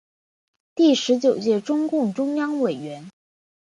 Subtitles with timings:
[0.73, 3.07] 第十九届中共中央委员。